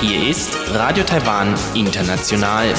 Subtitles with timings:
[0.00, 2.72] Hier ist Radio Taiwan International.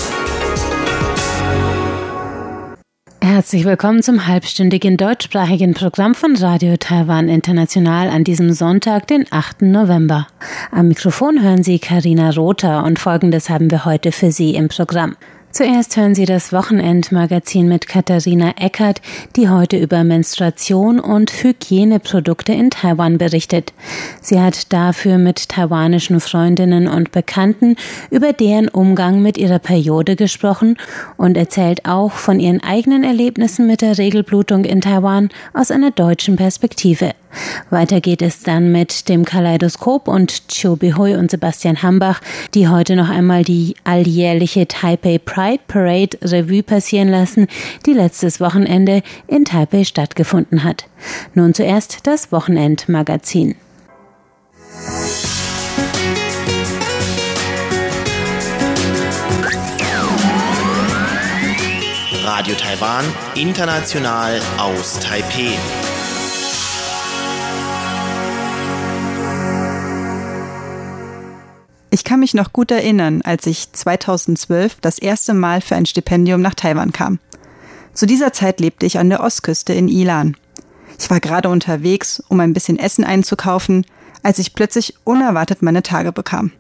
[3.20, 9.64] Herzlich willkommen zum halbstündigen deutschsprachigen Programm von Radio Taiwan International an diesem Sonntag, den 8.
[9.64, 10.28] November.
[10.72, 15.18] Am Mikrofon hören Sie Karina Rother und Folgendes haben wir heute für Sie im Programm.
[15.52, 19.02] Zuerst hören Sie das Wochenendmagazin mit Katharina Eckert,
[19.36, 23.74] die heute über Menstruation und Hygieneprodukte in Taiwan berichtet.
[24.22, 27.76] Sie hat dafür mit taiwanischen Freundinnen und Bekannten
[28.10, 30.78] über deren Umgang mit ihrer Periode gesprochen
[31.18, 36.38] und erzählt auch von ihren eigenen Erlebnissen mit der Regelblutung in Taiwan aus einer deutschen
[36.38, 37.12] Perspektive.
[37.70, 42.22] Weiter geht es dann mit dem Kaleidoskop und Chiu Bihui und Sebastian Hambach,
[42.54, 47.48] die heute noch einmal die alljährliche Taipei Pride Parade Revue passieren lassen,
[47.86, 50.86] die letztes Wochenende in Taipei stattgefunden hat.
[51.34, 53.56] Nun zuerst das Wochenendmagazin.
[62.24, 65.58] Radio Taiwan, international aus Taipei.
[71.94, 76.42] Ich kann mich noch gut erinnern, als ich 2012 das erste Mal für ein Stipendium
[76.42, 77.20] nach Taiwan kam.
[77.94, 80.38] Zu dieser Zeit lebte ich an der Ostküste in Ilan.
[80.98, 83.86] Ich war gerade unterwegs, um ein bisschen Essen einzukaufen,
[84.24, 86.54] als ich plötzlich unerwartet meine Tage bekam.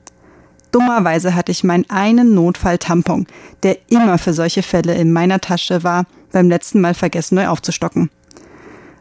[0.73, 3.25] Dummerweise hatte ich meinen einen Notfall-Tampon,
[3.63, 8.09] der immer für solche Fälle in meiner Tasche war, beim letzten Mal vergessen neu aufzustocken.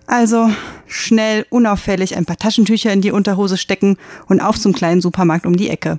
[0.07, 0.49] Also
[0.87, 3.97] schnell, unauffällig ein paar Taschentücher in die Unterhose stecken
[4.29, 5.99] und auf zum kleinen Supermarkt um die Ecke.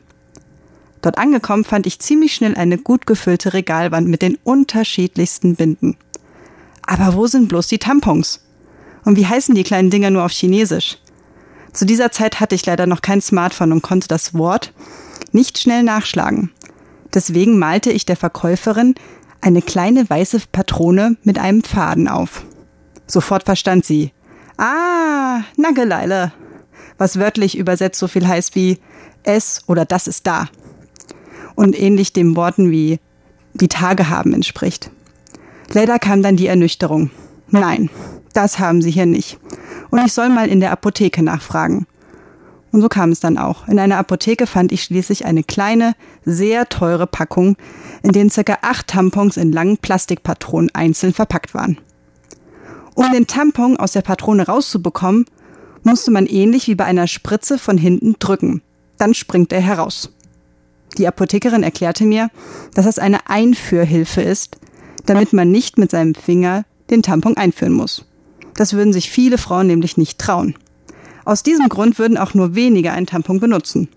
[1.01, 5.97] Dort angekommen fand ich ziemlich schnell eine gut gefüllte Regalwand mit den unterschiedlichsten Binden.
[6.83, 8.41] Aber wo sind bloß die Tampons?
[9.03, 10.97] Und wie heißen die kleinen Dinger nur auf Chinesisch?
[11.73, 14.73] Zu dieser Zeit hatte ich leider noch kein Smartphone und konnte das Wort
[15.31, 16.51] nicht schnell nachschlagen.
[17.13, 18.95] Deswegen malte ich der Verkäuferin
[19.39, 22.45] eine kleine weiße Patrone mit einem Faden auf.
[23.07, 24.11] Sofort verstand sie.
[24.57, 26.31] Ah, Nageleile.
[26.97, 28.79] Was wörtlich übersetzt so viel heißt wie
[29.23, 30.49] es oder das ist da
[31.61, 32.99] und ähnlich den Worten wie
[33.53, 34.89] die Tage haben entspricht.
[35.71, 37.11] Leider kam dann die Ernüchterung.
[37.49, 37.91] Nein,
[38.33, 39.37] das haben sie hier nicht.
[39.91, 41.85] Und ich soll mal in der Apotheke nachfragen.
[42.71, 43.67] Und so kam es dann auch.
[43.67, 45.93] In einer Apotheke fand ich schließlich eine kleine,
[46.25, 47.57] sehr teure Packung,
[48.01, 51.77] in denen circa acht Tampons in langen Plastikpatronen einzeln verpackt waren.
[52.95, 55.25] Um den Tampon aus der Patrone rauszubekommen,
[55.83, 58.63] musste man ähnlich wie bei einer Spritze von hinten drücken.
[58.97, 60.11] Dann springt er heraus.
[60.97, 62.29] Die Apothekerin erklärte mir,
[62.73, 64.57] dass das eine Einführhilfe ist,
[65.05, 68.05] damit man nicht mit seinem Finger den Tampon einführen muss.
[68.55, 70.55] Das würden sich viele Frauen nämlich nicht trauen.
[71.23, 73.87] Aus diesem Grund würden auch nur wenige einen Tampon benutzen.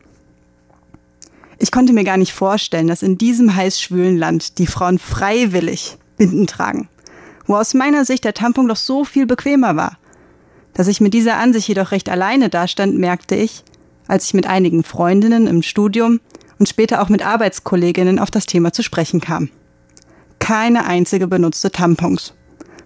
[1.58, 6.46] Ich konnte mir gar nicht vorstellen, dass in diesem heißschwülen Land die Frauen freiwillig Binden
[6.46, 6.88] tragen,
[7.46, 9.98] wo aus meiner Sicht der Tampon doch so viel bequemer war.
[10.74, 13.64] Dass ich mit dieser Ansicht jedoch recht alleine dastand, merkte ich,
[14.08, 16.20] als ich mit einigen Freundinnen im Studium
[16.58, 19.50] und später auch mit Arbeitskolleginnen auf das Thema zu sprechen kam.
[20.38, 22.34] Keine einzige benutzte Tampons.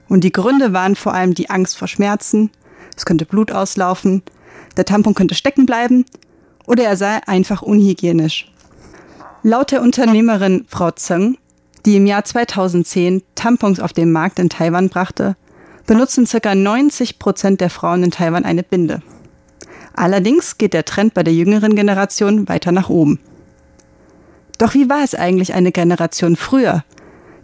[0.09, 2.51] Und die Gründe waren vor allem die Angst vor Schmerzen,
[2.97, 4.23] es könnte Blut auslaufen,
[4.77, 6.05] der Tampon könnte stecken bleiben
[6.67, 8.51] oder er sei einfach unhygienisch.
[9.43, 11.39] Laut der Unternehmerin Frau Zeng,
[11.87, 15.37] die im Jahr 2010 Tampons auf den Markt in Taiwan brachte,
[15.87, 16.55] benutzen ca.
[16.55, 19.03] 90 Prozent der Frauen in Taiwan eine Binde.
[19.95, 23.19] Allerdings geht der Trend bei der jüngeren Generation weiter nach oben.
[24.59, 26.85] Doch wie war es eigentlich eine Generation früher,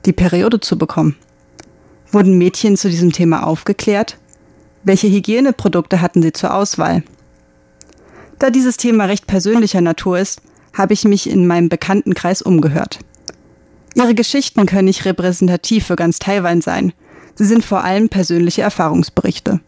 [0.05, 1.17] die Periode zu bekommen?
[2.11, 4.19] Wurden Mädchen zu diesem Thema aufgeklärt?
[4.83, 7.03] Welche Hygieneprodukte hatten sie zur Auswahl?
[8.39, 10.43] Da dieses Thema recht persönlicher Natur ist,
[10.77, 12.99] habe ich mich in meinem Bekanntenkreis umgehört.
[13.95, 16.93] Ihre Geschichten können nicht repräsentativ für ganz Taiwan sein.
[17.37, 19.61] Sie sind vor allem persönliche Erfahrungsberichte.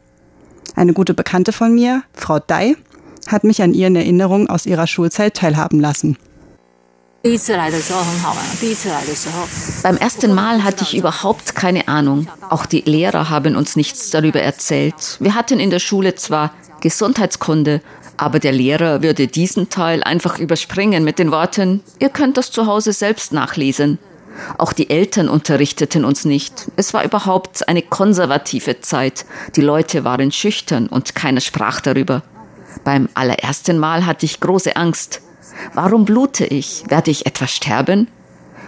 [0.75, 2.75] Eine gute Bekannte von mir, Frau Dai,
[3.29, 6.17] hat mich an ihren Erinnerungen aus ihrer Schulzeit teilhaben lassen.
[9.83, 12.29] Beim ersten Mal hatte ich überhaupt keine Ahnung.
[12.51, 15.17] Auch die Lehrer haben uns nichts darüber erzählt.
[15.19, 17.81] Wir hatten in der Schule zwar Gesundheitskunde,
[18.17, 22.67] aber der Lehrer würde diesen Teil einfach überspringen mit den Worten, ihr könnt das zu
[22.67, 23.99] Hause selbst nachlesen.
[24.57, 26.71] Auch die Eltern unterrichteten uns nicht.
[26.77, 29.27] Es war überhaupt eine konservative Zeit.
[29.57, 32.23] Die Leute waren schüchtern und keiner sprach darüber.
[32.85, 35.23] Beim allerersten Mal hatte ich große Angst.
[35.75, 36.85] Warum blute ich?
[36.89, 38.09] Werde ich etwa sterben?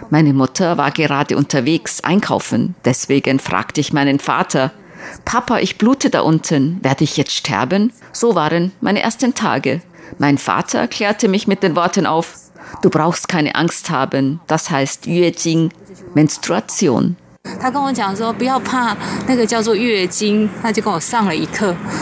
[0.09, 4.71] Meine Mutter war gerade unterwegs einkaufen, deswegen fragte ich meinen Vater,
[5.25, 6.79] Papa, ich blute da unten.
[6.83, 7.93] Werde ich jetzt sterben?
[8.11, 9.81] So waren meine ersten Tage.
[10.17, 12.35] Mein Vater klärte mich mit den Worten auf.
[12.81, 14.39] Du brauchst keine Angst haben.
[14.47, 15.71] Das heißt Yuejing,
[16.13, 17.15] Menstruation.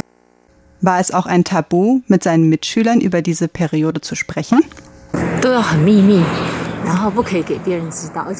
[0.82, 4.60] War es auch ein Tabu, mit seinen Mitschülern über diese Periode zu sprechen?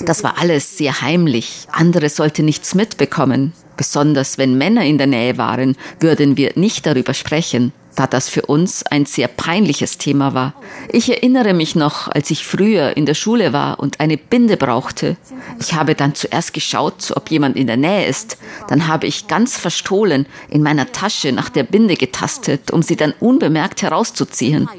[0.06, 1.68] Das war alles sehr heimlich.
[1.72, 3.54] Andere sollten nichts mitbekommen.
[3.76, 8.44] Besonders wenn Männer in der Nähe waren, würden wir nicht darüber sprechen, da das für
[8.44, 10.54] uns ein sehr peinliches Thema war.
[10.90, 15.18] Ich erinnere mich noch, als ich früher in der Schule war und eine Binde brauchte.
[15.60, 18.38] Ich habe dann zuerst geschaut, ob jemand in der Nähe ist.
[18.68, 23.14] Dann habe ich ganz verstohlen in meiner Tasche nach der Binde getastet, um sie dann
[23.20, 24.70] unbemerkt herauszuziehen.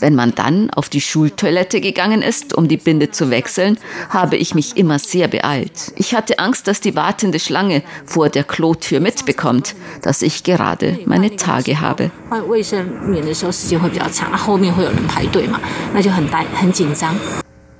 [0.00, 4.54] Wenn man dann auf die Schultoilette gegangen ist, um die Binde zu wechseln, habe ich
[4.54, 5.92] mich immer sehr beeilt.
[5.96, 11.36] Ich hatte Angst, dass die wartende Schlange vor der Klotür mitbekommt, dass ich gerade meine
[11.36, 12.10] Tage habe.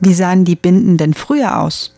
[0.01, 1.93] Wie sahen die Binden denn früher aus?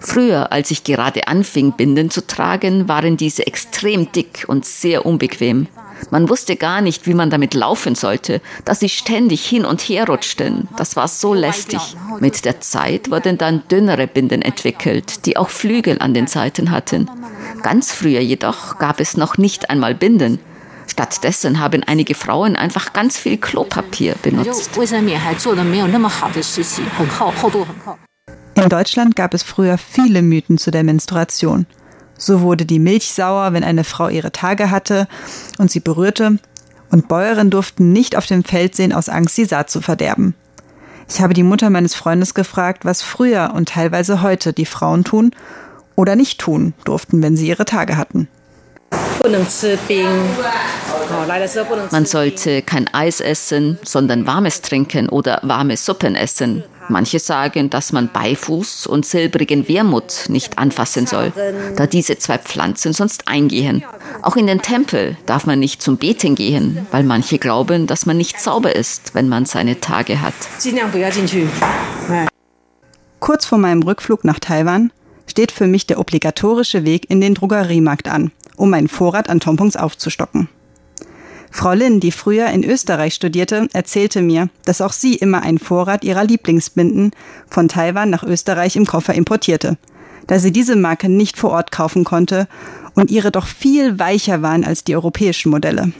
[0.00, 5.66] Früher, als ich gerade anfing, Binden zu tragen, waren diese extrem dick und sehr unbequem.
[6.10, 10.06] Man wusste gar nicht, wie man damit laufen sollte, dass sie ständig hin und her
[10.06, 10.68] rutschten.
[10.76, 11.80] Das war so lästig.
[12.20, 17.10] Mit der Zeit wurden dann dünnere Binden entwickelt, die auch Flügel an den Seiten hatten.
[17.62, 20.38] Ganz früher jedoch gab es noch nicht einmal Binden.
[20.86, 24.70] Stattdessen haben einige Frauen einfach ganz viel Klopapier benutzt.
[28.54, 31.66] In Deutschland gab es früher viele Mythen zu der Menstruation.
[32.20, 35.08] So wurde die Milch sauer, wenn eine Frau ihre Tage hatte
[35.58, 36.38] und sie berührte,
[36.90, 40.34] und Bäuerinnen durften nicht auf dem Feld sehen aus Angst, die Saat zu verderben.
[41.08, 45.30] Ich habe die Mutter meines Freundes gefragt, was früher und teilweise heute die Frauen tun
[45.96, 48.28] oder nicht tun durften, wenn sie ihre Tage hatten.
[51.90, 56.64] Man sollte kein Eis essen, sondern warmes trinken oder warme Suppen essen.
[56.90, 61.32] Manche sagen, dass man Beifuß und silbrigen Wermut nicht anfassen soll,
[61.76, 63.84] da diese zwei Pflanzen sonst eingehen.
[64.22, 68.16] Auch in den Tempel darf man nicht zum Beten gehen, weil manche glauben, dass man
[68.16, 70.34] nicht sauber ist, wenn man seine Tage hat.
[73.20, 74.92] Kurz vor meinem Rückflug nach Taiwan
[75.28, 79.76] steht für mich der obligatorische Weg in den Drogeriemarkt an, um meinen Vorrat an Tampons
[79.76, 80.48] aufzustocken.
[81.50, 86.04] Frau Lin, die früher in Österreich studierte, erzählte mir, dass auch sie immer einen Vorrat
[86.04, 87.10] ihrer Lieblingsbinden
[87.48, 89.76] von Taiwan nach Österreich im Koffer importierte,
[90.26, 92.46] da sie diese Marke nicht vor Ort kaufen konnte
[92.94, 95.92] und ihre doch viel weicher waren als die europäischen Modelle.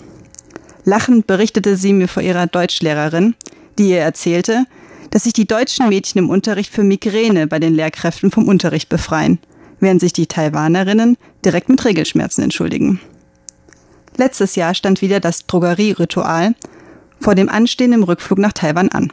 [0.85, 3.35] Lachend berichtete sie mir vor ihrer Deutschlehrerin,
[3.79, 4.65] die ihr erzählte,
[5.11, 9.39] dass sich die deutschen Mädchen im Unterricht für Migräne bei den Lehrkräften vom Unterricht befreien,
[9.81, 13.01] während sich die Taiwanerinnen direkt mit Regelschmerzen entschuldigen.
[14.21, 16.55] Letztes Jahr stand wieder das Drogerieritual
[17.21, 19.11] vor dem anstehenden Rückflug nach Taiwan an.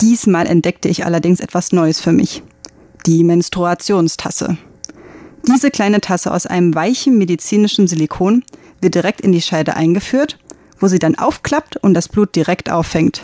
[0.00, 2.44] Diesmal entdeckte ich allerdings etwas Neues für mich.
[3.06, 4.56] Die Menstruationstasse.
[5.48, 8.44] Diese kleine Tasse aus einem weichen medizinischen Silikon
[8.80, 10.38] wird direkt in die Scheide eingeführt,
[10.78, 13.22] wo sie dann aufklappt und das Blut direkt auffängt.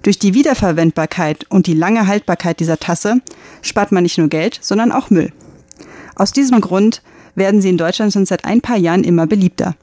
[0.00, 3.20] Durch die Wiederverwendbarkeit und die lange Haltbarkeit dieser Tasse
[3.60, 5.30] spart man nicht nur Geld, sondern auch Müll.
[6.16, 7.02] Aus diesem Grund
[7.34, 9.74] werden sie in Deutschland schon seit ein paar Jahren immer beliebter.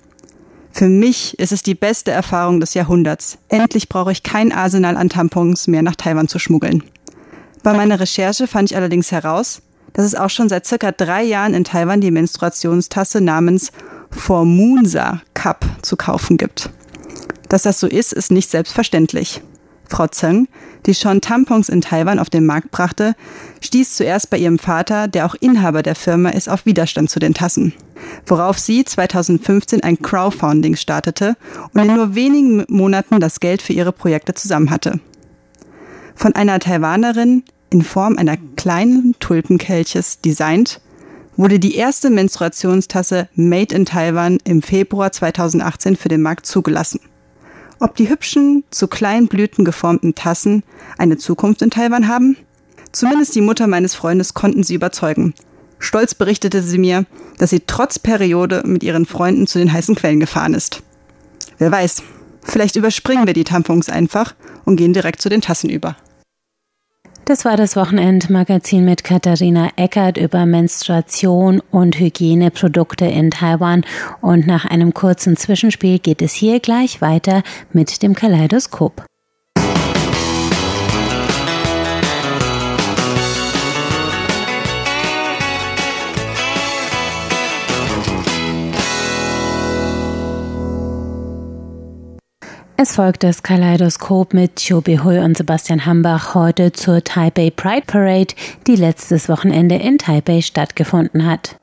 [0.72, 3.38] Für mich ist es die beste Erfahrung des Jahrhunderts.
[3.50, 6.84] Endlich brauche ich kein Arsenal an Tampons mehr nach Taiwan zu schmuggeln.
[7.64, 9.62] Bei meiner Recherche fand ich allerdings heraus,
[9.94, 13.72] dass es auch schon seit circa drei Jahren in Taiwan die Menstruationstasse namens
[14.12, 16.70] Formunsa Cup zu kaufen gibt.
[17.50, 19.42] Dass das so ist, ist nicht selbstverständlich.
[19.90, 20.48] Frau Zeng,
[20.86, 23.16] die schon Tampons in Taiwan auf den Markt brachte,
[23.62, 27.34] stieß zuerst bei ihrem Vater, der auch Inhaber der Firma ist, auf Widerstand zu den
[27.34, 27.74] Tassen.
[28.26, 31.36] Worauf sie 2015 ein Crowdfunding startete
[31.74, 35.00] und in nur wenigen Monaten das Geld für ihre Projekte zusammen hatte.
[36.16, 40.82] Von einer Taiwanerin in Form einer kleinen Tulpenkelches designt,
[41.38, 47.00] wurde die erste Menstruationstasse Made in Taiwan im Februar 2018 für den Markt zugelassen.
[47.80, 50.64] Ob die hübschen, zu kleinen Blüten geformten Tassen
[50.98, 52.36] eine Zukunft in Taiwan haben?
[52.92, 55.34] Zumindest die Mutter meines Freundes konnten sie überzeugen.
[55.80, 57.06] Stolz berichtete sie mir,
[57.38, 60.84] dass sie trotz Periode mit ihren Freunden zu den heißen Quellen gefahren ist.
[61.58, 62.04] Wer weiß,
[62.44, 65.96] vielleicht überspringen wir die Tampons einfach und gehen direkt zu den Tassen über.
[67.30, 73.86] Das war das Wochenendmagazin mit Katharina Eckert über Menstruation und Hygieneprodukte in Taiwan.
[74.20, 79.06] Und nach einem kurzen Zwischenspiel geht es hier gleich weiter mit dem Kaleidoskop.
[92.82, 98.34] Es folgt das Kaleidoskop mit Chobi Hui und Sebastian Hambach heute zur Taipei Pride Parade,
[98.68, 101.58] die letztes Wochenende in Taipei stattgefunden hat.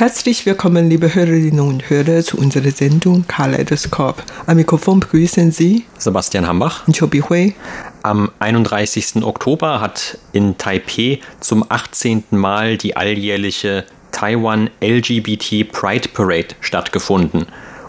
[0.00, 4.22] Herzlich willkommen, liebe Hörerinnen und Hörer, zu unserer Sendung Kaleidoskop.
[4.46, 7.54] Am Mikrofon begrüßen Sie Sebastian Hambach und Chobi Hui.
[8.02, 9.22] Am 31.
[9.22, 12.24] Oktober hat in Taipeh zum 18.
[12.30, 17.44] Mal die alljährliche Taiwan LGBT Pride Parade stattgefunden.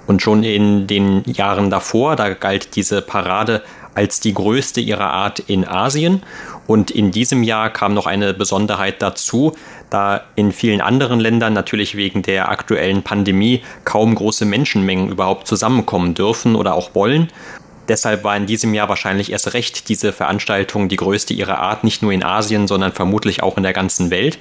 [0.06, 3.64] Und schon in den Jahren davor, da galt diese Parade
[3.96, 6.24] als die größte ihrer Art in Asien.
[6.68, 9.54] Und in diesem Jahr kam noch eine Besonderheit dazu,
[9.90, 16.14] da in vielen anderen Ländern natürlich wegen der aktuellen Pandemie kaum große Menschenmengen überhaupt zusammenkommen
[16.14, 17.28] dürfen oder auch wollen.
[17.88, 22.02] Deshalb war in diesem Jahr wahrscheinlich erst recht diese Veranstaltung die größte ihrer Art, nicht
[22.02, 24.38] nur in Asien, sondern vermutlich auch in der ganzen Welt.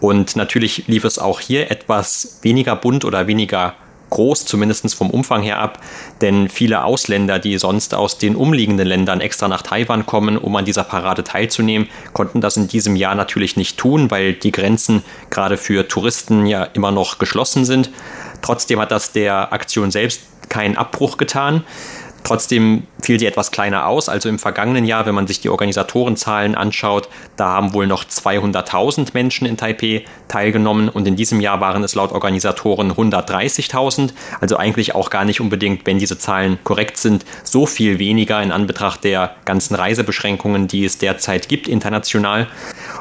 [0.00, 3.74] Und natürlich lief es auch hier etwas weniger bunt oder weniger
[4.10, 5.80] groß, zumindest vom Umfang her ab,
[6.20, 10.64] denn viele Ausländer, die sonst aus den umliegenden Ländern extra nach Taiwan kommen, um an
[10.64, 15.56] dieser Parade teilzunehmen, konnten das in diesem Jahr natürlich nicht tun, weil die Grenzen gerade
[15.56, 17.90] für Touristen ja immer noch geschlossen sind.
[18.42, 21.64] Trotzdem hat das der Aktion selbst keinen Abbruch getan.
[22.26, 24.08] Trotzdem fiel sie etwas kleiner aus.
[24.08, 29.10] Also im vergangenen Jahr, wenn man sich die Organisatorenzahlen anschaut, da haben wohl noch 200.000
[29.14, 34.10] Menschen in Taipei teilgenommen und in diesem Jahr waren es laut Organisatoren 130.000.
[34.40, 38.50] Also eigentlich auch gar nicht unbedingt, wenn diese Zahlen korrekt sind, so viel weniger in
[38.50, 42.48] Anbetracht der ganzen Reisebeschränkungen, die es derzeit gibt international.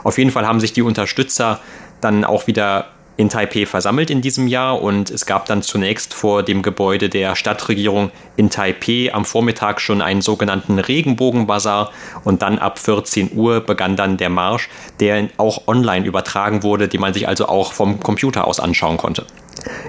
[0.03, 1.59] Auf jeden Fall haben sich die Unterstützer
[1.99, 6.43] dann auch wieder in Taipei versammelt in diesem Jahr und es gab dann zunächst vor
[6.43, 11.91] dem Gebäude der Stadtregierung in Taipei am Vormittag schon einen sogenannten Regenbogenbazar
[12.23, 14.69] und dann ab 14 Uhr begann dann der Marsch,
[14.99, 19.25] der auch online übertragen wurde, den man sich also auch vom Computer aus anschauen konnte.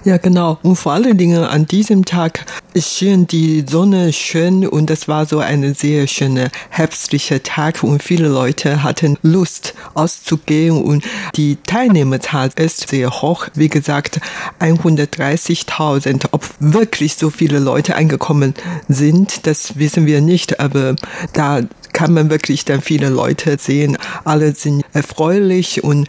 [0.05, 0.59] Ja, genau.
[0.63, 2.45] Und vor allen Dingen an diesem Tag
[2.77, 8.29] schien die Sonne schön und es war so ein sehr schöner herbstlicher Tag und viele
[8.29, 11.05] Leute hatten Lust auszugehen und
[11.35, 13.49] die Teilnehmerzahl ist sehr hoch.
[13.55, 14.21] Wie gesagt,
[14.61, 16.29] 130.000.
[16.31, 18.55] Ob wirklich so viele Leute angekommen
[18.89, 20.97] sind, das wissen wir nicht, aber
[21.33, 23.97] da kann man wirklich dann viele Leute sehen.
[24.25, 26.07] Alle sind erfreulich und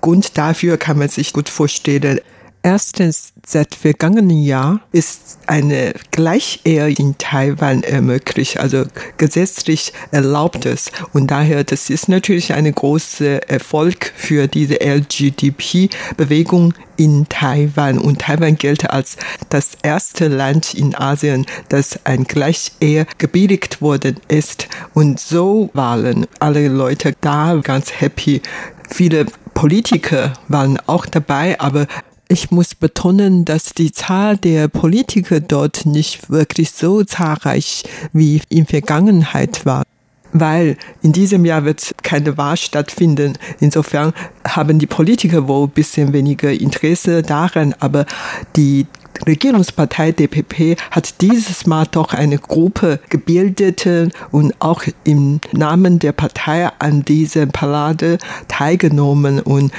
[0.00, 2.20] Grund dafür kann man sich gut vorstellen.
[2.66, 8.86] Erstens, seit vergangenen Jahr ist eine Gleichehe in Taiwan ermöglicht, also
[9.18, 10.90] gesetzlich erlaubt es.
[11.12, 17.98] Und daher, das ist natürlich ein großer Erfolg für diese LGBT-Bewegung in Taiwan.
[17.98, 19.16] Und Taiwan gilt als
[19.48, 24.66] das erste Land in Asien, das ein Gleichehe gebilligt worden ist.
[24.92, 28.42] Und so waren alle Leute da ganz happy.
[28.90, 31.86] Viele Politiker waren auch dabei, aber
[32.28, 38.66] ich muss betonen, dass die Zahl der Politiker dort nicht wirklich so zahlreich wie in
[38.66, 39.84] Vergangenheit war.
[40.32, 43.38] Weil in diesem Jahr wird keine Wahl stattfinden.
[43.60, 44.12] Insofern
[44.46, 48.06] haben die Politiker wohl ein bisschen weniger Interesse daran, aber
[48.56, 48.86] die
[49.26, 53.86] Regierungspartei DPP hat dieses Mal doch eine Gruppe gebildet
[54.30, 58.18] und auch im Namen der Partei an dieser Parade
[58.48, 59.40] teilgenommen.
[59.40, 59.72] Und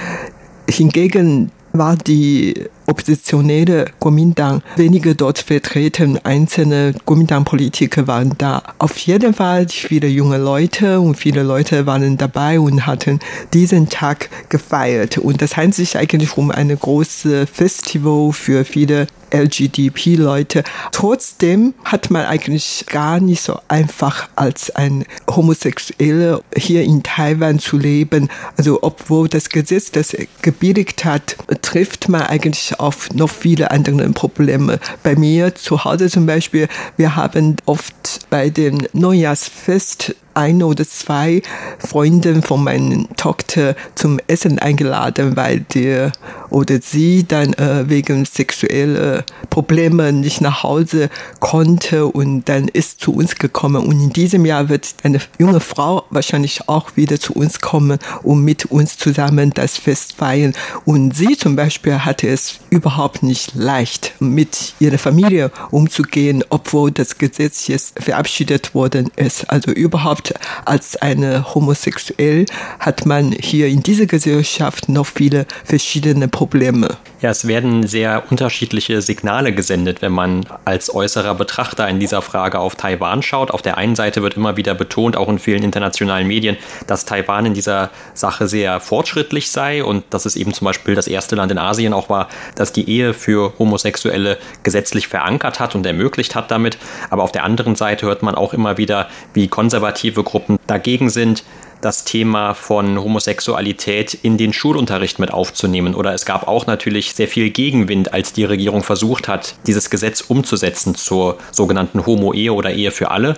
[0.69, 6.19] hingegen war die oppositionelle Kuomintang weniger dort vertreten.
[6.23, 8.63] Einzelne Kuomintang-Politiker waren da.
[8.79, 13.19] Auf jeden Fall viele junge Leute und viele Leute waren dabei und hatten
[13.53, 15.17] diesen Tag gefeiert.
[15.17, 20.63] Und das handelt sich eigentlich um eine große Festival für viele LGBT-Leute.
[20.91, 27.77] Trotzdem hat man eigentlich gar nicht so einfach als ein Homosexueller hier in Taiwan zu
[27.77, 28.29] leben.
[28.55, 34.79] Also obwohl das Gesetz das gebilligt hat, trifft man eigentlich auf noch viele andere Probleme.
[35.03, 41.41] Bei mir zu Hause zum Beispiel, wir haben oft bei den Neujahrsfest ein oder zwei
[41.79, 46.11] Freunde von meiner Tochter zum Essen eingeladen, weil der
[46.49, 53.13] oder sie dann äh, wegen sexueller Probleme nicht nach Hause konnte und dann ist zu
[53.13, 53.85] uns gekommen.
[53.85, 58.43] Und in diesem Jahr wird eine junge Frau wahrscheinlich auch wieder zu uns kommen, um
[58.43, 60.53] mit uns zusammen das Fest feiern.
[60.85, 67.17] Und sie zum Beispiel hatte es überhaupt nicht leicht, mit ihrer Familie umzugehen, obwohl das
[67.17, 69.49] Gesetz jetzt verabschiedet worden ist.
[69.49, 70.26] Also überhaupt
[70.65, 72.45] als eine homosexuell
[72.79, 76.97] hat man hier in dieser Gesellschaft noch viele verschiedene Probleme.
[77.19, 82.59] Ja, es werden sehr unterschiedliche Signale gesendet, wenn man als äußerer Betrachter in dieser Frage
[82.59, 83.49] auf Taiwan schaut.
[83.49, 87.47] Auf der einen Seite wird immer wieder betont, auch in vielen internationalen Medien, dass Taiwan
[87.47, 91.51] in dieser Sache sehr fortschrittlich sei und dass es eben zum Beispiel das erste Land
[91.51, 96.51] in Asien auch war, das die Ehe für Homosexuelle gesetzlich verankert hat und ermöglicht hat
[96.51, 96.77] damit.
[97.09, 101.43] Aber auf der anderen Seite hört man auch immer wieder, wie konservative Gruppen dagegen sind,
[101.81, 105.95] das Thema von Homosexualität in den Schulunterricht mit aufzunehmen.
[105.95, 110.21] Oder es gab auch natürlich sehr viel Gegenwind, als die Regierung versucht hat, dieses Gesetz
[110.21, 113.35] umzusetzen zur sogenannten Homo-Ehe oder Ehe für alle.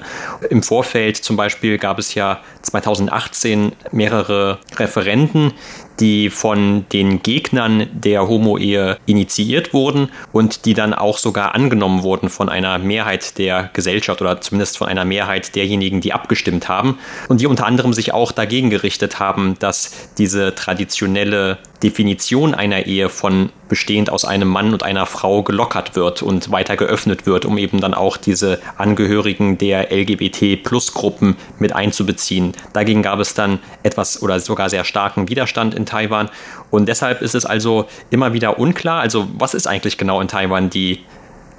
[0.50, 5.54] Im Vorfeld zum Beispiel gab es ja 2018 mehrere Referenden,
[6.00, 12.30] die von den Gegnern der Homo-Ehe initiiert wurden und die dann auch sogar angenommen wurden
[12.30, 17.42] von einer Mehrheit der Gesellschaft oder zumindest von einer Mehrheit derjenigen, die abgestimmt haben und
[17.42, 23.52] die unter anderem sich auch dagegen gerichtet haben, dass diese traditionelle Definition einer Ehe von
[23.70, 27.80] bestehend aus einem Mann und einer Frau gelockert wird und weiter geöffnet wird, um eben
[27.80, 32.54] dann auch diese Angehörigen der LGBT-Plus-Gruppen mit einzubeziehen.
[32.74, 36.30] Dagegen gab es dann etwas oder sogar sehr starken Widerstand in Taiwan
[36.70, 40.70] und deshalb ist es also immer wieder unklar, also was ist eigentlich genau in Taiwan
[40.70, 41.00] die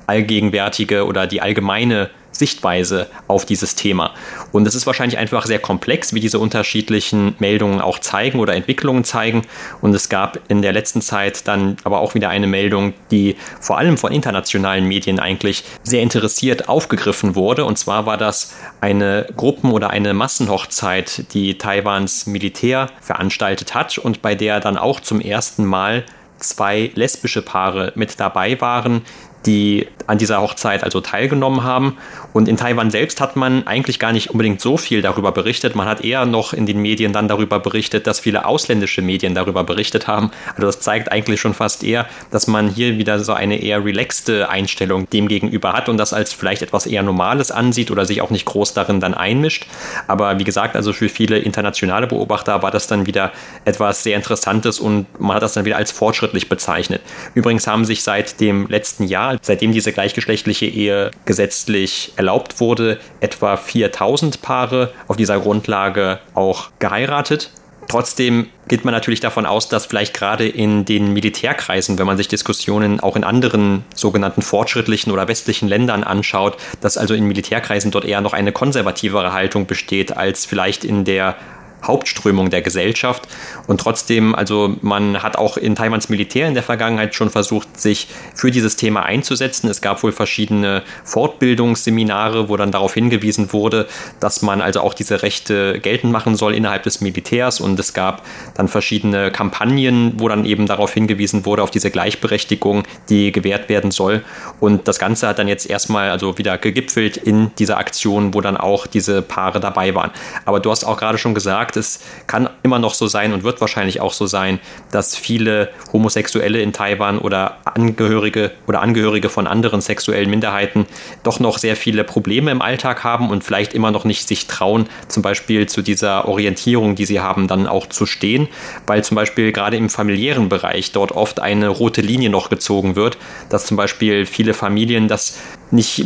[0.07, 4.15] allgegenwärtige oder die allgemeine Sichtweise auf dieses Thema.
[4.53, 9.05] Und es ist wahrscheinlich einfach sehr komplex, wie diese unterschiedlichen Meldungen auch zeigen oder Entwicklungen
[9.05, 9.43] zeigen.
[9.81, 13.79] Und es gab in der letzten Zeit dann aber auch wieder eine Meldung, die vor
[13.79, 17.65] allem von internationalen Medien eigentlich sehr interessiert aufgegriffen wurde.
[17.65, 24.23] Und zwar war das eine Gruppen- oder eine Massenhochzeit, die Taiwans Militär veranstaltet hat und
[24.23, 26.05] bei der dann auch zum ersten Mal
[26.39, 29.03] zwei lesbische Paare mit dabei waren,
[29.47, 31.97] die an dieser Hochzeit also teilgenommen haben.
[32.33, 35.76] Und in Taiwan selbst hat man eigentlich gar nicht unbedingt so viel darüber berichtet.
[35.76, 39.62] Man hat eher noch in den Medien dann darüber berichtet, dass viele ausländische Medien darüber
[39.62, 40.33] berichtet haben.
[40.49, 44.49] Also das zeigt eigentlich schon fast eher, dass man hier wieder so eine eher relaxte
[44.49, 48.31] Einstellung dem gegenüber hat und das als vielleicht etwas eher Normales ansieht oder sich auch
[48.31, 49.67] nicht groß darin dann einmischt.
[50.09, 53.31] Aber wie gesagt, also für viele internationale Beobachter war das dann wieder
[53.64, 57.01] etwas sehr Interessantes und man hat das dann wieder als fortschrittlich bezeichnet.
[57.35, 63.59] Übrigens haben sich seit dem letzten Jahr, seitdem diese gleichgeschlechtliche Ehe gesetzlich erlaubt wurde, etwa
[63.59, 67.51] 4000 Paare auf dieser Grundlage auch geheiratet.
[67.87, 72.29] Trotzdem geht man natürlich davon aus, dass vielleicht gerade in den Militärkreisen, wenn man sich
[72.29, 78.07] Diskussionen auch in anderen sogenannten fortschrittlichen oder westlichen Ländern anschaut, dass also in Militärkreisen dort
[78.07, 81.37] eher noch eine konservativere Haltung besteht als vielleicht in der
[81.83, 83.29] Hauptströmung der Gesellschaft.
[83.66, 88.09] Und trotzdem, also man hat auch in Taiwans Militär in der Vergangenheit schon versucht, sich
[88.35, 89.69] für dieses Thema einzusetzen.
[89.69, 93.87] Es gab wohl verschiedene Fortbildungsseminare, wo dann darauf hingewiesen wurde,
[94.21, 97.61] dass man also auch diese Rechte geltend machen soll innerhalb des Militärs.
[97.61, 102.85] Und es gab dann verschiedene Kampagnen, wo dann eben darauf hingewiesen wurde, auf diese Gleichberechtigung,
[103.09, 104.25] die gewährt werden soll.
[104.61, 108.57] Und das Ganze hat dann jetzt erstmal also wieder gegipfelt in dieser Aktion, wo dann
[108.57, 110.11] auch diese Paare dabei waren.
[110.45, 113.44] Aber du hast auch gerade schon gesagt, gesagt, es kann immer noch so sein und
[113.44, 119.46] wird wahrscheinlich auch so sein, dass viele Homosexuelle in Taiwan oder Angehörige oder Angehörige von
[119.46, 120.87] anderen sexuellen Minderheiten
[121.22, 124.88] doch noch sehr viele Probleme im Alltag haben und vielleicht immer noch nicht sich trauen,
[125.09, 128.48] zum Beispiel zu dieser Orientierung, die sie haben, dann auch zu stehen,
[128.87, 133.18] weil zum Beispiel gerade im familiären Bereich dort oft eine rote Linie noch gezogen wird,
[133.48, 135.38] dass zum Beispiel viele Familien das
[135.70, 136.04] nicht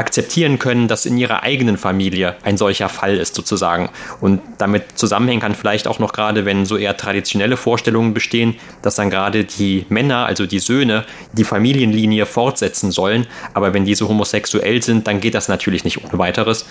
[0.00, 3.90] akzeptieren können, dass in ihrer eigenen Familie ein solcher Fall ist sozusagen.
[4.20, 8.96] Und damit zusammenhängen kann vielleicht auch noch gerade, wenn so eher traditionelle Vorstellungen bestehen, dass
[8.96, 13.26] dann gerade die Männer, also die Söhne, die Familienlinie fortsetzen sollen.
[13.52, 16.66] Aber wenn diese homosexuell sind, dann geht das natürlich nicht ohne weiteres.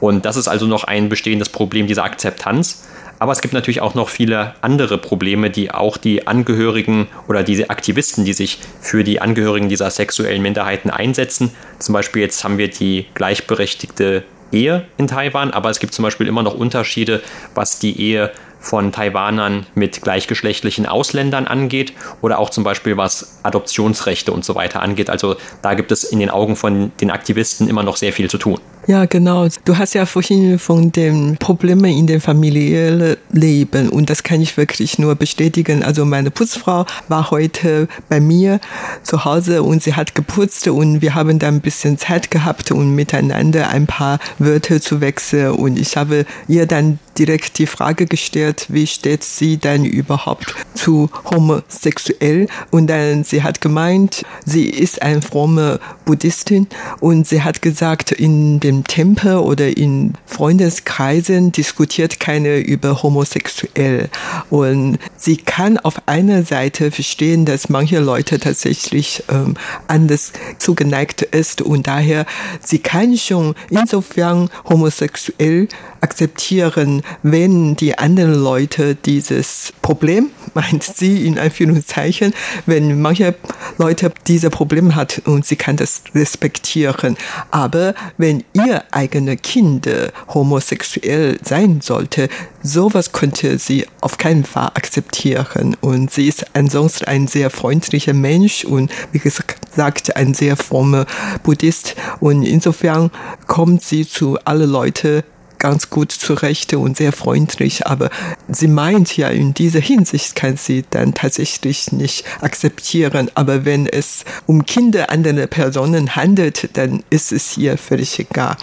[0.00, 2.84] Und das ist also noch ein bestehendes Problem dieser Akzeptanz.
[3.18, 7.70] Aber es gibt natürlich auch noch viele andere Probleme, die auch die Angehörigen oder diese
[7.70, 11.50] Aktivisten, die sich für die Angehörigen dieser sexuellen Minderheiten einsetzen.
[11.78, 16.26] Zum Beispiel jetzt haben wir die gleichberechtigte Ehe in Taiwan, aber es gibt zum Beispiel
[16.26, 17.22] immer noch Unterschiede,
[17.54, 24.32] was die Ehe von Taiwanern mit gleichgeschlechtlichen Ausländern angeht oder auch zum Beispiel was Adoptionsrechte
[24.32, 25.10] und so weiter angeht.
[25.10, 28.38] Also da gibt es in den Augen von den Aktivisten immer noch sehr viel zu
[28.38, 28.60] tun.
[28.88, 29.46] Ja, genau.
[29.66, 34.56] Du hast ja vorhin von den Problemen in dem familiären Leben und das kann ich
[34.56, 35.82] wirklich nur bestätigen.
[35.82, 38.60] Also meine Putzfrau war heute bei mir
[39.02, 42.94] zu Hause und sie hat geputzt und wir haben dann ein bisschen Zeit gehabt und
[42.94, 48.66] miteinander ein paar Wörter zu wechseln und ich habe ihr dann direkt die Frage gestellt,
[48.68, 52.46] wie steht sie denn überhaupt zu homosexuell?
[52.70, 56.68] Und dann sie hat gemeint, sie ist eine fromme Buddhistin
[57.00, 64.08] und sie hat gesagt, in dem Tempel oder in Freundeskreisen diskutiert keine über homosexuell.
[64.50, 69.54] Und sie kann auf einer Seite verstehen, dass manche Leute tatsächlich ähm,
[69.86, 72.26] anders zugeneigt ist und daher
[72.60, 75.68] sie kann schon insofern homosexuell
[76.00, 82.34] akzeptieren, wenn die anderen Leute dieses Problem, meint sie in Anführungszeichen,
[82.66, 83.34] wenn manche
[83.78, 87.16] Leute diese Probleme hat und sie kann das respektieren.
[87.50, 89.88] Aber wenn ihr eigene Kind
[90.28, 92.28] homosexuell sein sollte,
[92.62, 95.76] sowas könnte sie auf keinen Fall akzeptieren.
[95.80, 101.06] Und sie ist ansonsten ein sehr freundlicher Mensch und wie gesagt ein sehr frommer
[101.42, 101.94] Buddhist.
[102.20, 103.10] Und insofern
[103.46, 105.24] kommt sie zu alle Leute
[105.58, 108.10] ganz gut zurecht und sehr freundlich, aber
[108.48, 113.30] sie meint ja, in dieser Hinsicht kann sie dann tatsächlich nicht akzeptieren.
[113.34, 118.56] Aber wenn es um Kinder anderer Personen handelt, dann ist es ihr völlig egal.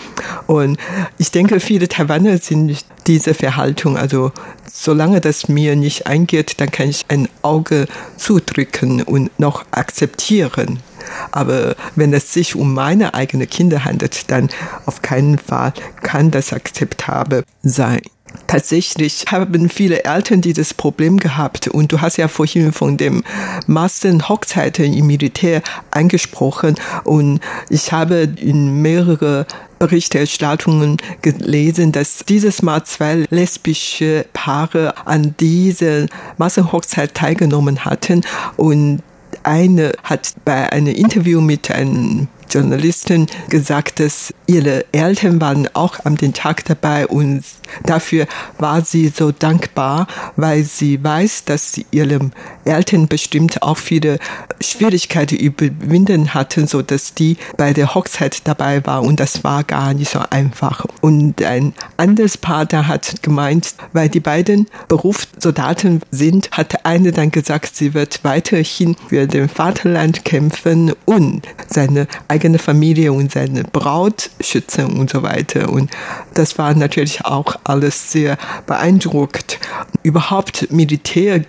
[0.48, 0.78] Und
[1.18, 4.32] ich denke, viele Taiwaner sind diese Verhaltung, also
[4.72, 10.80] solange das mir nicht eingeht, dann kann ich ein Auge zudrücken und noch akzeptieren.
[11.32, 14.50] Aber wenn es sich um meine eigenen Kinder handelt, dann
[14.86, 18.02] auf keinen Fall kann das akzeptabel sein.
[18.48, 21.68] Tatsächlich haben viele Eltern dieses Problem gehabt.
[21.68, 23.24] Und du hast ja vorhin von dem
[23.66, 26.76] Massenhochzeiten im Militär angesprochen.
[27.04, 27.40] Und
[27.70, 29.46] ich habe in mehrere
[29.80, 36.06] Berichterstattungen gelesen, dass dieses Mal zwei lesbische Paare an dieser
[36.38, 38.22] Massenhochzeit teilgenommen hatten.
[38.58, 39.02] Und
[39.46, 46.18] eine hat bei einem Interview mit einem Journalistin gesagt, dass ihre Eltern waren auch am
[46.18, 47.44] den Tag dabei und
[47.84, 52.34] dafür war sie so dankbar, weil sie weiß, dass sie ihren
[52.66, 54.20] Eltern bestimmt auch viele
[54.62, 59.94] Schwierigkeiten überwinden hatten, so dass die bei der Hochzeit dabei war und das war gar
[59.94, 60.86] nicht so einfach.
[61.02, 67.32] Und ein anderes Paar da hat gemeint, weil die beiden Berufssoldaten sind, hat eine dann
[67.32, 74.30] gesagt, sie wird weiterhin für den Vaterland kämpfen und seine eigene Familie und seine Braut
[74.42, 75.70] schützen und so weiter.
[75.70, 75.92] Und
[76.34, 78.38] das war natürlich auch alles sehr
[78.68, 79.60] beeindruckt.
[80.04, 81.42] Überhaupt Militär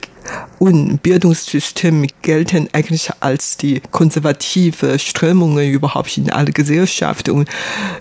[0.58, 7.28] und Bildungssystem gelten eigentlich als die konservative Strömungen überhaupt in aller Gesellschaft.
[7.28, 7.48] Und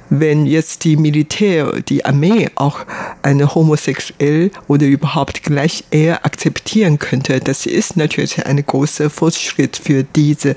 [0.10, 2.80] wenn jetzt die Militär, die Armee auch
[3.22, 10.04] eine homosexuell oder überhaupt gleich eher akzeptieren könnte, das ist natürlich ein großer Fortschritt für
[10.04, 10.56] diese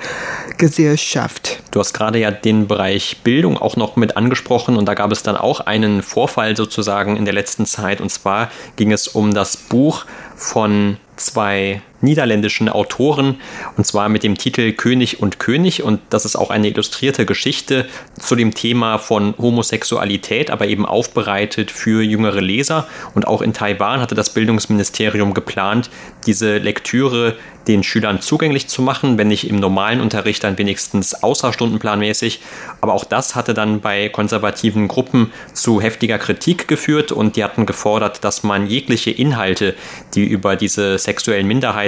[0.57, 1.61] Gesellschaft.
[1.71, 5.23] Du hast gerade ja den Bereich Bildung auch noch mit angesprochen und da gab es
[5.23, 9.57] dann auch einen Vorfall sozusagen in der letzten Zeit und zwar ging es um das
[9.57, 10.05] Buch
[10.37, 13.37] von zwei niederländischen Autoren
[13.77, 15.83] und zwar mit dem Titel König und König.
[15.83, 17.87] Und das ist auch eine illustrierte Geschichte
[18.19, 22.87] zu dem Thema von Homosexualität, aber eben aufbereitet für jüngere Leser.
[23.15, 25.91] Und auch in Taiwan hatte das Bildungsministerium geplant,
[26.27, 27.37] diese Lektüre
[27.69, 32.41] den Schülern zugänglich zu machen, wenn nicht im normalen Unterricht, dann wenigstens außerstundenplanmäßig.
[32.81, 37.13] Aber auch das hatte dann bei konservativen Gruppen zu heftiger Kritik geführt.
[37.13, 39.75] Und die hatten gefordert, dass man jegliche Inhalte,
[40.15, 41.88] die über diese sexuellen Minderheiten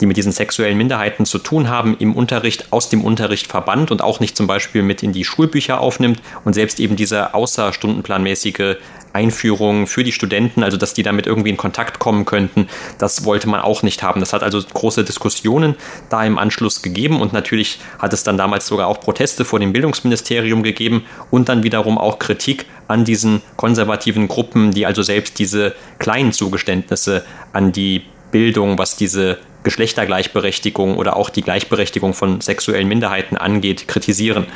[0.00, 4.02] die mit diesen sexuellen Minderheiten zu tun haben, im Unterricht aus dem Unterricht verbannt und
[4.02, 8.76] auch nicht zum Beispiel mit in die Schulbücher aufnimmt und selbst eben diese außerstundenplanmäßige
[9.12, 13.48] Einführung für die Studenten, also dass die damit irgendwie in Kontakt kommen könnten, das wollte
[13.48, 14.20] man auch nicht haben.
[14.20, 15.74] Das hat also große Diskussionen
[16.10, 19.72] da im Anschluss gegeben und natürlich hat es dann damals sogar auch Proteste vor dem
[19.72, 25.74] Bildungsministerium gegeben und dann wiederum auch Kritik an diesen konservativen Gruppen, die also selbst diese
[25.98, 33.36] kleinen Zugeständnisse an die Bildung, was diese Geschlechtergleichberechtigung oder auch die Gleichberechtigung von sexuellen Minderheiten
[33.36, 34.46] angeht, kritisieren.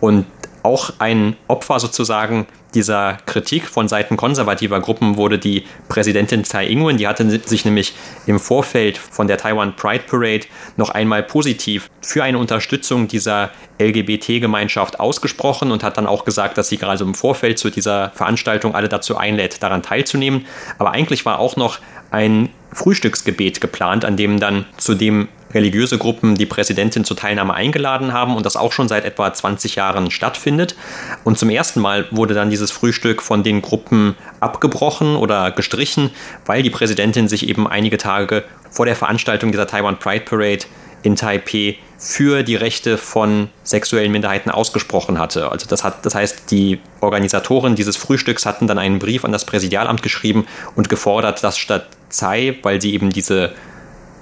[0.00, 0.26] Und
[0.62, 6.96] auch ein Opfer sozusagen dieser Kritik von Seiten konservativer Gruppen wurde die Präsidentin Tsai Ing-wen.
[6.96, 7.94] Die hatte sich nämlich
[8.26, 14.98] im Vorfeld von der Taiwan Pride Parade noch einmal positiv für eine Unterstützung dieser LGBT-Gemeinschaft
[14.98, 18.88] ausgesprochen und hat dann auch gesagt, dass sie gerade im Vorfeld zu dieser Veranstaltung alle
[18.88, 20.46] dazu einlädt, daran teilzunehmen.
[20.78, 21.78] Aber eigentlich war auch noch
[22.10, 28.36] ein Frühstücksgebet geplant, an dem dann zudem religiöse Gruppen die Präsidentin zur Teilnahme eingeladen haben
[28.36, 30.74] und das auch schon seit etwa 20 Jahren stattfindet.
[31.22, 36.10] Und zum ersten Mal wurde dann dieses Frühstück von den Gruppen abgebrochen oder gestrichen,
[36.44, 40.64] weil die Präsidentin sich eben einige Tage vor der Veranstaltung dieser Taiwan Pride Parade
[41.02, 45.50] in Taipei für die Rechte von sexuellen Minderheiten ausgesprochen hatte.
[45.50, 49.44] Also das, hat, das heißt, die Organisatoren dieses Frühstücks hatten dann einen Brief an das
[49.44, 53.54] Präsidialamt geschrieben und gefordert, dass statt Tsai, weil sie eben diese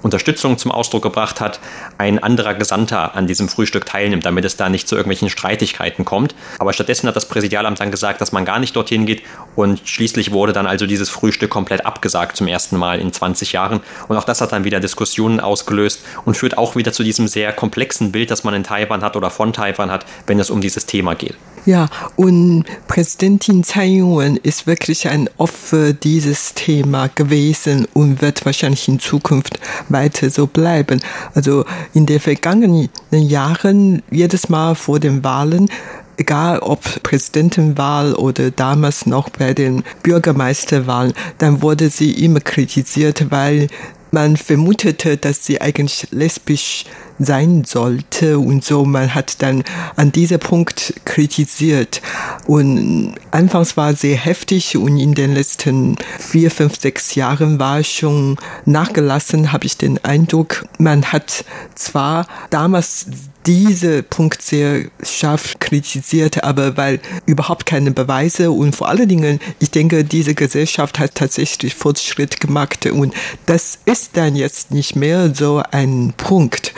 [0.02, 1.60] Unterstützung zum Ausdruck gebracht hat,
[1.98, 6.34] ein anderer Gesandter an diesem Frühstück teilnimmt, damit es da nicht zu irgendwelchen Streitigkeiten kommt.
[6.58, 9.22] Aber stattdessen hat das Präsidialamt dann gesagt, dass man gar nicht dorthin geht
[9.54, 13.80] und schließlich wurde dann also dieses Frühstück komplett abgesagt zum ersten Mal in 20 Jahren.
[14.08, 17.52] Und auch das hat dann wieder Diskussionen ausgelöst und führt auch wieder zu diesem sehr
[17.52, 20.86] komplexen Bild, das man in Taiwan hat oder von Taiwan hat, wenn es um dieses
[20.86, 21.36] Thema geht.
[21.64, 28.88] Ja, und Präsidentin Tsai Ing-wen ist wirklich ein Opfer dieses Thema gewesen und wird wahrscheinlich
[28.88, 31.00] in Zukunft weiter so bleiben.
[31.34, 35.70] Also in den vergangenen Jahren, jedes Mal vor den Wahlen,
[36.16, 43.68] egal ob Präsidentenwahl oder damals noch bei den Bürgermeisterwahlen, dann wurde sie immer kritisiert, weil
[44.10, 46.84] man vermutete, dass sie eigentlich lesbisch
[47.24, 48.84] sein sollte und so.
[48.84, 49.64] Man hat dann
[49.96, 52.02] an diesem Punkt kritisiert
[52.46, 58.36] und anfangs war sehr heftig und in den letzten vier, fünf, sechs Jahren war schon
[58.64, 60.64] nachgelassen, habe ich den Eindruck.
[60.78, 63.06] Man hat zwar damals
[63.46, 69.70] diese Punkt sehr scharf kritisiert, aber weil überhaupt keine Beweise und vor allen Dingen, ich
[69.70, 73.14] denke, diese Gesellschaft hat tatsächlich Fortschritt gemacht und
[73.46, 76.72] das ist dann jetzt nicht mehr so ein Punkt,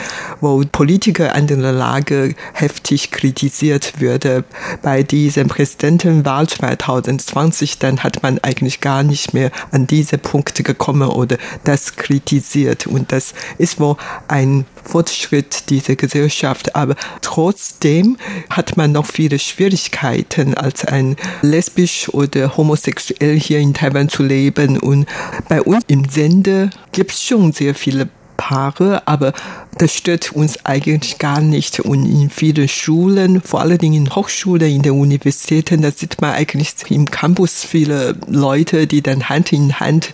[0.45, 4.43] wo Politiker an der Lage heftig kritisiert würde.
[4.83, 11.09] Bei diesem Präsidentenwahl 2020, dann hat man eigentlich gar nicht mehr an diese Punkte gekommen
[11.09, 12.85] oder das kritisiert.
[12.85, 16.75] Und das ist wohl ein Fortschritt dieser Gesellschaft.
[16.75, 18.17] Aber trotzdem
[18.51, 24.77] hat man noch viele Schwierigkeiten, als ein lesbisch oder homosexuell hier in Taiwan zu leben.
[24.77, 25.07] Und
[25.49, 29.33] bei uns im Sende gibt es schon sehr viele Paare, aber
[29.77, 31.79] das stört uns eigentlich gar nicht.
[31.79, 36.31] Und in vielen Schulen, vor allen Dingen in Hochschulen, in den Universitäten, da sieht man
[36.31, 40.13] eigentlich im Campus viele Leute, die dann Hand in Hand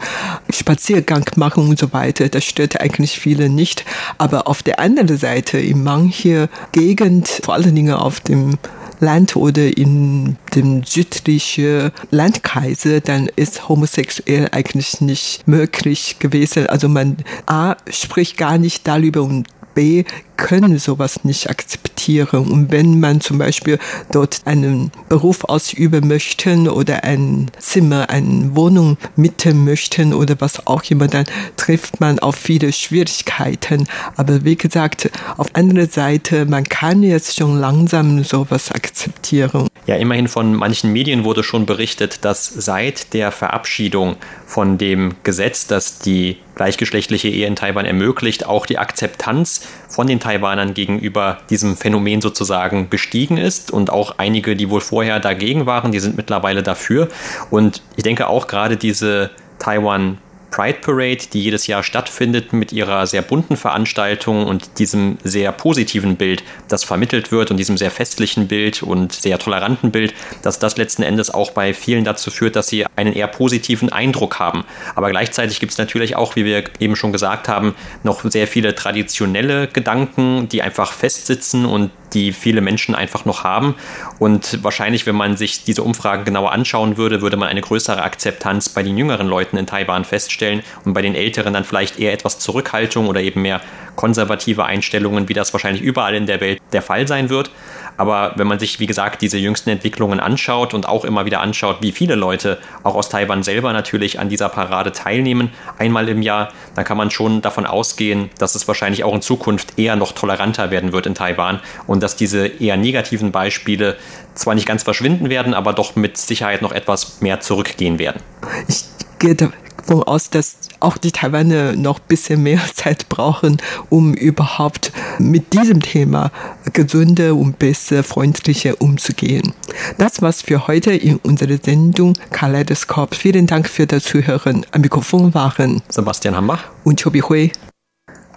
[0.50, 2.30] Spaziergang machen und so weiter.
[2.30, 3.86] Das stört eigentlich viele nicht.
[4.18, 8.58] Aber auf der anderen Seite, in manchen Gegenden, vor allen Dingen auf dem
[9.02, 16.68] Land oder in dem südlichen Landkreise, dann ist homosexuell eigentlich nicht möglich gewesen.
[16.68, 20.04] Also man A spricht gar nicht darüber und B
[20.38, 22.46] können sowas nicht akzeptieren.
[22.48, 23.78] Und wenn man zum Beispiel
[24.12, 30.84] dort einen Beruf ausüben möchte oder ein Zimmer, eine Wohnung mieten möchten oder was auch
[30.90, 31.26] immer, dann
[31.58, 33.88] trifft man auf viele Schwierigkeiten.
[34.18, 39.71] Aber wie gesagt, auf andere Seite, man kann jetzt schon langsam sowas akzeptieren.
[39.88, 44.16] Ja, immerhin von manchen Medien wurde schon berichtet, dass seit der Verabschiedung
[44.46, 50.20] von dem Gesetz, das die gleichgeschlechtliche Ehe in Taiwan ermöglicht, auch die Akzeptanz von den
[50.20, 55.92] Taiwanern gegenüber diesem Phänomen sozusagen gestiegen ist und auch einige, die wohl vorher dagegen waren,
[55.92, 57.08] die sind mittlerweile dafür.
[57.50, 60.20] Und ich denke auch gerade diese Taiwan
[60.52, 66.18] Pride Parade, die jedes Jahr stattfindet mit ihrer sehr bunten Veranstaltung und diesem sehr positiven
[66.18, 70.76] Bild, das vermittelt wird und diesem sehr festlichen Bild und sehr toleranten Bild, dass das
[70.76, 74.66] letzten Endes auch bei vielen dazu führt, dass sie einen eher positiven Eindruck haben.
[74.94, 78.76] Aber gleichzeitig gibt es natürlich auch, wie wir eben schon gesagt haben, noch sehr viele
[78.76, 83.76] traditionelle Gedanken, die einfach festsitzen und die viele Menschen einfach noch haben.
[84.20, 88.68] Und wahrscheinlich, wenn man sich diese Umfragen genauer anschauen würde, würde man eine größere Akzeptanz
[88.68, 90.41] bei den jüngeren Leuten in Taiwan feststellen
[90.86, 93.62] und bei den älteren dann vielleicht eher etwas Zurückhaltung oder eben mehr
[93.96, 97.52] konservative Einstellungen, wie das wahrscheinlich überall in der Welt der Fall sein wird.
[97.98, 101.78] Aber wenn man sich, wie gesagt, diese jüngsten Entwicklungen anschaut und auch immer wieder anschaut,
[101.82, 106.50] wie viele Leute auch aus Taiwan selber natürlich an dieser Parade teilnehmen, einmal im Jahr,
[106.74, 110.72] dann kann man schon davon ausgehen, dass es wahrscheinlich auch in Zukunft eher noch toleranter
[110.72, 113.98] werden wird in Taiwan und dass diese eher negativen Beispiele
[114.34, 118.22] zwar nicht ganz verschwinden werden, aber doch mit Sicherheit noch etwas mehr zurückgehen werden.
[118.68, 118.86] Ich
[119.20, 119.36] gehe
[119.82, 123.58] davon aus, dass auch die Taiwaner noch ein bisschen mehr Zeit brauchen,
[123.90, 126.32] um überhaupt mit diesem Thema
[126.74, 129.54] gesünder und besser, freundlicher umzugehen.
[129.98, 133.16] Das war's für heute in unserer Sendung Kaleidoskop.
[133.16, 134.66] Vielen Dank für das Zuhören.
[134.72, 137.52] Am Mikrofon waren Sebastian Hambach und Chobi Hui.